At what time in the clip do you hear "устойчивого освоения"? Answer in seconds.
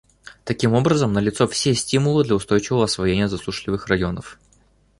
2.33-3.27